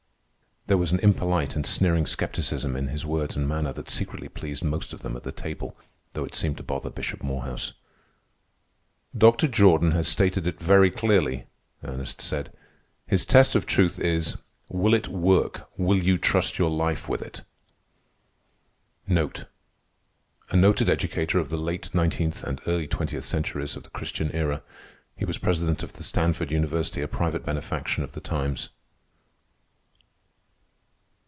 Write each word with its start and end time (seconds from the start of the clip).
There 0.67 0.77
was 0.77 0.91
an 0.93 0.99
impolite 0.99 1.55
and 1.57 1.65
sneering 1.65 2.05
scepticism 2.05 2.77
in 2.77 2.89
his 2.89 3.05
words 3.05 3.35
and 3.35 3.45
manner 3.47 3.73
that 3.73 3.89
secretly 3.89 4.29
pleased 4.29 4.63
most 4.63 4.93
of 4.93 5.01
them 5.01 5.17
at 5.17 5.23
the 5.23 5.31
table, 5.31 5.75
though 6.13 6.23
it 6.23 6.35
seemed 6.35 6.55
to 6.57 6.63
bother 6.63 6.89
Bishop 6.91 7.21
Morehouse. 7.21 7.73
"Dr. 9.17 9.47
Jordan 9.49 9.91
has 9.91 10.07
stated 10.07 10.45
it 10.47 10.61
very 10.61 10.89
clearly," 10.91 11.47
Ernest 11.83 12.21
said. 12.21 12.55
"His 13.07 13.25
test 13.25 13.53
of 13.55 13.65
truth 13.65 13.99
is: 13.99 14.37
'Will 14.69 14.93
it 14.93 15.07
work? 15.09 15.67
Will 15.77 16.01
you 16.01 16.17
trust 16.17 16.57
your 16.57 16.69
life 16.69 17.07
to 17.07 17.15
it?'" 17.15 17.41
A 19.07 20.55
noted 20.55 20.87
educator 20.89 21.37
of 21.39 21.49
the 21.49 21.57
late 21.57 21.93
nineteenth 21.93 22.43
and 22.43 22.61
early 22.67 22.87
twentieth 22.87 23.25
centuries 23.25 23.75
of 23.75 23.81
the 23.83 23.89
Christian 23.89 24.31
Era. 24.31 24.61
He 25.17 25.25
was 25.25 25.37
president 25.39 25.81
of 25.83 25.93
the 25.93 26.03
Stanford 26.03 26.49
University, 26.51 27.01
a 27.01 27.07
private 27.09 27.43
benefaction 27.43 28.03
of 28.05 28.11
the 28.13 28.21
times. 28.21 28.69